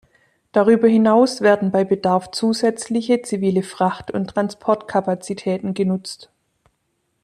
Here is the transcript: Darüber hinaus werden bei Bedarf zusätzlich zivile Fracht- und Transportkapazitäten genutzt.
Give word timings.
Darüber 0.51 0.87
hinaus 0.87 1.41
werden 1.41 1.69
bei 1.69 1.83
Bedarf 1.83 2.31
zusätzlich 2.31 3.13
zivile 3.23 3.61
Fracht- 3.61 4.09
und 4.09 4.31
Transportkapazitäten 4.31 5.75
genutzt. 5.75 6.31